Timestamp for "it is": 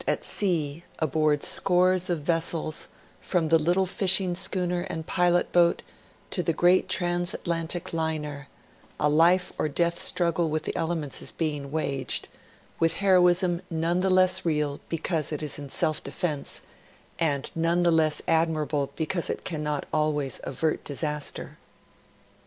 15.31-15.59